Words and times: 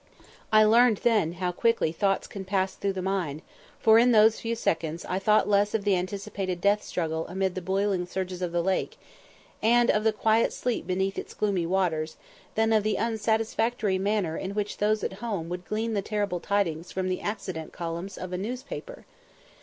I 0.51 0.63
learned 0.63 1.01
then 1.03 1.33
how 1.33 1.51
quickly 1.51 1.91
thoughts 1.91 2.25
can 2.25 2.43
pass 2.43 2.73
through 2.73 2.93
the 2.93 3.03
mind, 3.03 3.43
for 3.79 3.99
in 3.99 4.13
those 4.13 4.39
few 4.39 4.55
seconds 4.55 5.05
I 5.05 5.19
thought 5.19 5.47
less 5.47 5.75
of 5.75 5.83
the 5.83 5.95
anticipated 5.95 6.59
death 6.59 6.81
struggle 6.81 7.27
amid 7.27 7.53
the 7.53 7.61
boiling 7.61 8.07
surges 8.07 8.41
of 8.41 8.51
the 8.51 8.63
lake, 8.63 8.97
and 9.61 9.91
of 9.91 10.03
the 10.03 10.11
quiet 10.11 10.53
sleep 10.53 10.87
beneath 10.87 11.19
its 11.19 11.35
gloomy 11.35 11.67
waters, 11.67 12.17
than 12.55 12.73
of 12.73 12.81
the 12.81 12.97
unsatisfactory 12.97 13.99
manner 13.99 14.35
in 14.35 14.55
which 14.55 14.77
those 14.79 15.03
at 15.03 15.13
home 15.21 15.49
would 15.49 15.65
glean 15.67 15.93
the 15.93 16.01
terrible 16.01 16.39
tidings 16.39 16.91
from 16.91 17.07
the 17.07 17.21
accident 17.21 17.71
columns 17.71 18.17
of 18.17 18.33
a 18.33 18.39
newspaper. 18.39 19.05